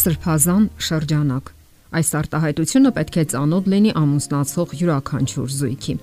[0.00, 1.54] Սրբազան շրջանակ
[1.90, 5.94] Այս արտահայտությունը պետք է ծանոթ լինի ամուսնացող յուրաքանչյուր զույգի։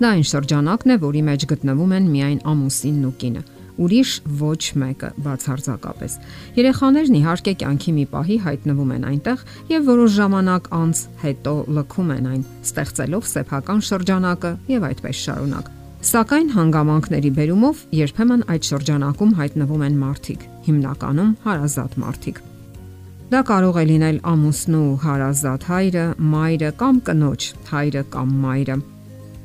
[0.00, 3.42] Դա այն շրջանակն է, որի մեջ գտնվում են միայն ամուսինն ու կինը
[3.84, 6.16] ուրիշ ոչ մեկը բացարձակապես։
[6.58, 9.44] Երեխաներն իհարկե կյանքի մի պահի հայտնվում են այնտեղ
[9.74, 15.70] եւ որոշ ժամանակ անց հետո լքում են այն, ստեղծելով սեփական շրջանակը եւ այդպես շարունակ։
[16.04, 22.42] Սակայն հանգամանքների բերումով երբեմն այդ շրջանակում հայտնվում են մարդիկ, հիմնականում հարազատ մարդիկ։
[23.32, 26.02] Դա կարող է լինել ամուսնու հարազատ հայրը,
[26.34, 28.76] մայրը կամ կնոջ հայրը կամ մայրը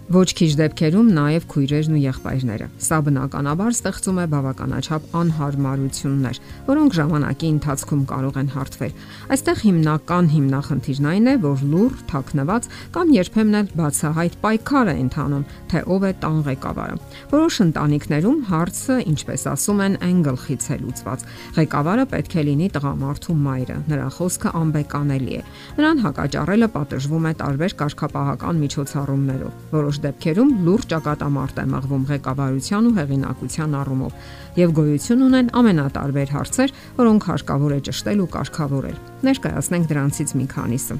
[0.09, 7.51] Ոչ քիչ դեպքերում նաև քույրերն ու եղբայրները։ Սա բնականաբար ստեղծում է բավականաչափ անհարմարություններ, որոնք ժամանակի
[7.53, 8.95] ընթացքում կարող են հարթվել։
[9.37, 15.45] Այստեղ հիմնական հիմնախնդիրն այն է, որ լուր, թաքնված կամ երբեմն էլ բացահայտ պայքար է ընթանում,
[15.69, 16.97] թե ով է տան ղեկավարը։
[17.29, 21.27] Որոշ ընտանիքներում հարցը, ինչպես ասում են, այն գլխից է լուծված։
[21.59, 25.41] Ղեկավարը պետք է լինի տղամարդու մայրը։ Նրա խոսքը անբեկանելի է։
[25.77, 32.95] Նրան հակաճառելը պատժվում է տարբեր կարգապահական միջոցառումներով։ Որոշ դեպքերում լուրջ ճակատամարտ է մղվում ղեկավարության ու
[32.99, 40.35] հեղինակության առումով եւ գոյություն ունեն ամենատարբեր հարցեր, որոնք հարկավոր է ճշտել ու կարգավորել։ Ներկայացնենք դրանցից
[40.39, 40.99] մի քանիսը։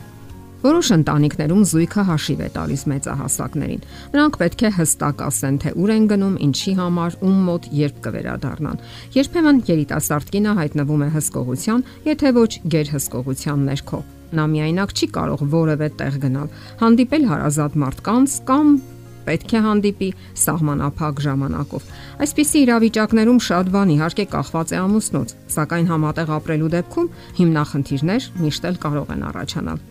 [0.60, 6.10] Որոշ ընտանիքներում զույգը հաշիվ է տալիս մեծահասակներին։ Նրանք պետք է հստակ ասեն, թե ուր են
[6.12, 12.52] գնում, ինչի համար, ում մոտ երբ կվերադառնան։ Երբեմն երիտասարդ կինը հայտնվում է հսկողության, եթե ոչ
[12.76, 14.06] գերհսկողության ներքո։
[14.38, 16.50] Նա միայնակ չի կարող որևէ տեղ գնալ,
[16.80, 18.68] հանդիպել հարազատ մարդկանց կամ
[19.30, 20.10] պետք է հանդիպի
[20.42, 21.90] սահմանափակ ժամանակով։
[22.26, 28.80] Այսպիսի իրավիճակներում շատ բան իհարկե կախված է ամուսնուց, սակայն համատեղ ապրելու դեպքում հիմնախնդիրներ միշտ էլ
[28.86, 29.84] կարող են առաջանալ։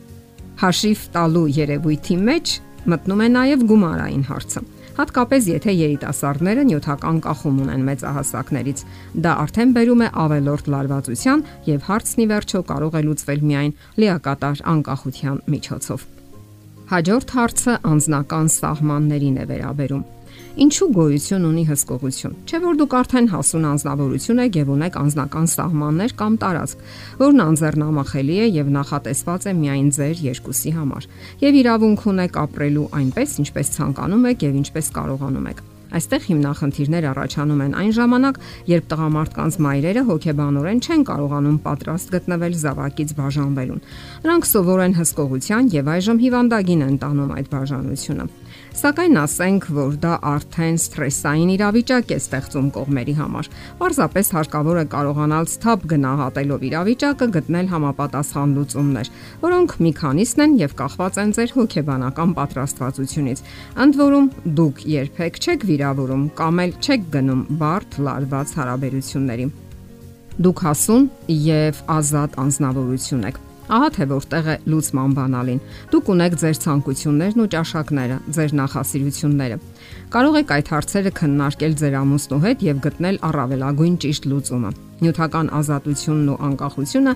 [0.58, 2.56] Հաշիվ տալու երևույթի մեջ
[2.89, 4.62] մտնում է նաև գումարային հարցը
[4.99, 8.85] հատկապես եթե երիտասարդները նյութական կախում ունեն մեծահասակներից։
[9.25, 14.63] Դա արդեն բերում է ավելորտ լարվածության եւ հարցն ի վերջո կարող է լուծվել միայն լիակատար
[14.75, 16.07] անկախության միջոցով։
[16.89, 20.07] Հաջորդ հարցը անձնական սահմաններին է վերաբերում։
[20.58, 26.14] Ինչու գոյություն ունի հսկողություն։ Չէ որ դուք արդեն հասուն անznավորություն եք եւ ունեք անձնական սահմաններ
[26.19, 26.83] կամ տարածք,
[27.23, 31.08] որն անձեռնամախելի է եւ նախատեսված է միայն ձեր երկուսի համար։
[31.46, 37.61] Եվ իրավունք ունեք ապրելու այնպես, ինչպես ցանկանում եք եւ ինչպես կարողանում եք։ Այստեղ հիմնախնդիրներ առաջանում
[37.64, 38.39] են այն ժամանակ,
[38.69, 43.80] երբ տղամարդկանց մայրերը հոգեբանորեն չեն կարողանում պատրաստ գտնվել զավակից բաժանվելուն։
[44.27, 48.29] Նրանք սովորեն հսկողության եւ այժմ հիվանդագին են տանում այդ բաժանությունը։
[48.79, 53.48] Սակայն ասենք, որ դա արդեն սթրեսային իրավիճակ է ստեղծում կողմերի համար։
[53.81, 59.11] Պարզապես հարկավոր է կարողանալ սթափ գնահատելով իրավիճակը գտնել համապատասխան լուծումներ,
[59.42, 63.42] որոնք մի քանիսն են եւ կախված են ձեր հոգեբանական պատրաստվածությունից։
[63.89, 64.31] Ընդ որում,
[64.63, 69.51] դուք երբեք չեք վիրավորում կամ էլ չեք գնում բարդ լարված հարաբերությունների։
[70.39, 75.58] Դուք հասուն եւ ազատ անznավորություն եք Ահա թե որտեղ է լուսման բանալին։
[75.92, 79.58] Դուք ունեք ձեր ցանկություններն ու ճաշակները, ձեր նախասիրությունները։
[80.14, 84.73] Կարող եք այդ հարցերը քննարկել ձեր ամուսնու հետ եւ գտնել առավելագույն ճիշտ լուծումը։
[85.05, 87.14] Նյութական ազատությունն ու անկախությունը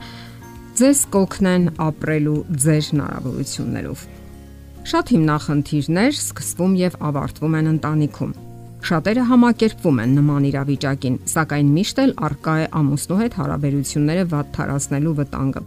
[0.82, 4.06] ձեզ կօգնեն ապրելու ձեր հնարավորություններով։
[4.92, 8.32] Շատ հիմնախնդիրներ սկսվում եւ ավարտվում են ընտանիքում
[8.82, 15.12] Շատերը համակերպվում են նման իրավիճակին, սակայն միշտ էլ արկա է ամուսնու հետ հարաբերությունները վատ թարացնելու
[15.20, 15.62] վտանգը։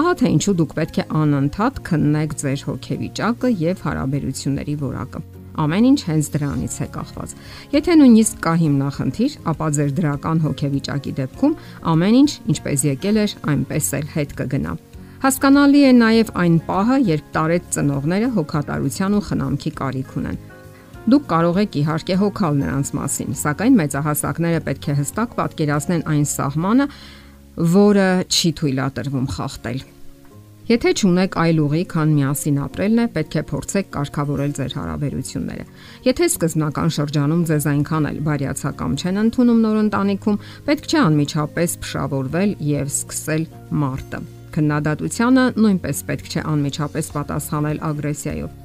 [0.00, 5.22] Ահա թե ինչու դուք պետք է անընդհատ քննեք ձեր հոգեվիճակը եւ հարաբերությունների որակը։
[5.64, 7.34] Ամեն ինչ հենց դրանից է կախված։
[7.80, 11.58] Եթե նույնիսկ կա հիմնախնդիր, ապա ձեր դրական հոգեվիճակի դեպքում
[11.96, 14.78] ամեն ինչ ինչպես եկել էր, այնպես էլ հետ կգնա։
[15.24, 20.40] Հասկանալի է նաև այն պահը, երբ տարեց ծնողները հոգատարության ու խնամքի կարիք ունեն
[21.08, 26.86] Դուք կարող եք իհարկե հոգալ նրանց մասին, սակայն մեծահասակները պետք է հստակ պատկերացնեն այն սահմանը,
[27.72, 29.80] որը չի թույլատրվում խախտել։
[30.70, 35.64] Եթե ճունեք այլ ուղի, քան միասին ապրելն է, պետք է փորձեք կարգավորել ձեր հարաբերությունները։
[36.04, 42.56] Եթե սկզբնական շրջանում ձեզ այնքան էլ բարյացակամ չեն ընդունում նոր ընտանիքում, պետք չէ անմիջապես փշավորվել
[42.70, 43.44] եւ սկսել
[43.82, 44.24] մարտը։
[44.54, 48.59] Քննադատությանը նույնպես պետք չէ անմիջապես պատասխանել ագրեսիայով։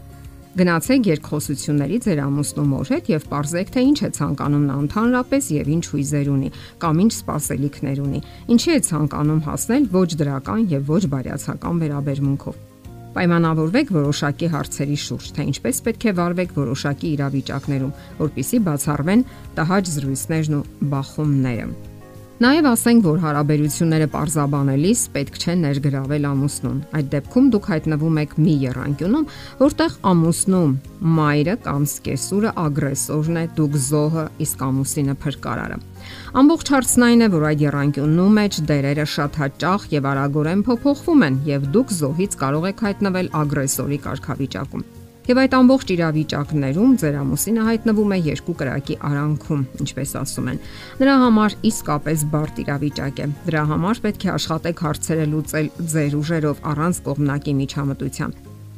[0.56, 5.84] Գնացեք երկխոսությունների ձեր ամուսնու հետ եւ ողջեք թե ինչ է ցանկանում նա ընդհանրապես եւ ինչ
[5.92, 8.22] հույզեր ունի կամ ինչ սպասելիքներ ունի։
[8.56, 12.62] Ինչի է ցանկանում հասնել ոչ դրական եւ ոչ բարյացակամ վերաբերմունքով։
[13.16, 17.94] Պայմանավորվեք որոշակի հարցերի շուրջ, թե ինչպես պետք է վարվեք որոշակի իրավիճակներում,
[18.24, 19.28] որpիսի բացառվեն
[19.60, 20.64] տհաճ զրույցներն ու
[20.96, 21.95] բախումները։
[22.36, 28.56] Նաև ասենք, որ հարաբերությունները parzabanելիս պետք չէ ներգրավել ամուսնուն։ Այդ դեպքում դուք հայտնվում եք մի
[28.66, 29.30] երանգյունում,
[29.62, 30.74] որտեղ ամուսնում
[31.20, 35.80] մայրը կամ սկեսուրը ագրեսորն է, դուք զոհը, իսկ ամուսինը փրկարարը։
[36.44, 41.42] Ամբողջ հարցն այն է, որ այդ երանգյունու մեջ դերերը շատ հաճախ եւ արագորեն փոփոխվում են,
[41.56, 44.88] եւ դուք զոհից կարող եք հայտնվել ագրեսորի կարգավիճակում։
[45.26, 50.60] Եվ այդ ամբողջ իրավիճակներում ձեր ամուսինը հայտնվում է երկու կրակի արանքում, ինչպես ասում են։
[51.02, 56.62] Նրա համար իսկապես բարդ իրավիճակ է։ Դրա համար պետք է աշխատեք հարցերը լուծել ձեր ուժերով
[56.70, 58.36] առանց կողմնակի միջամտության։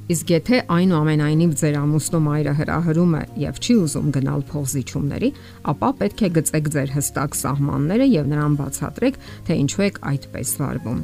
[0.07, 5.29] Իսկ եթե այնուամենայնիվ ձեր ամուսնու մայրը հրահրում է եւ չի ուզում գնալ փողզիչումների,
[5.67, 9.19] ապա պետք է գծեք ձեր հստակ սահմանները եւ նրան բացատրեք,
[9.51, 11.01] թե ինչու եք այդպես վարվում։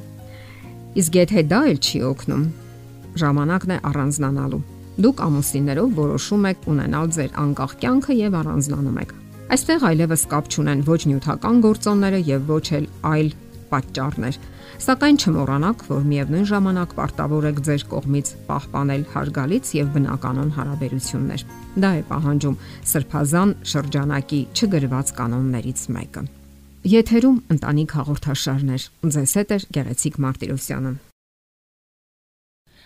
[1.04, 2.48] Իսկ եթե դա էլ չի օգնում,
[3.20, 4.64] ժամանակն է առանձնանալու
[4.94, 9.14] Դուք ամուսիններով որոշում եք ունենալ ձեր անկախ կյանքը եւ առանձնանում եք։
[9.54, 13.32] Այստեղ այլևս կապ չունեն ոչ նյութական գործոնները եւ ոչ էլ այլ
[13.74, 14.38] պատճառներ։
[14.84, 21.46] Սակայն չմոռանաք, որ միևնույն ժամանակ պարտավոր եք ձեր կողմից պահպանել հարգալից եւ բնականon հարաբերություններ։
[21.84, 22.60] Դա է պահանջում
[22.94, 26.28] սրբազան շրջանակի չգրված կանոններից մեկը։
[26.94, 30.96] Եթերում ընտանիք հաղորդաշարներ։ Ձեզ հետ է Գեղեցիկ Մարտիրոսյանը։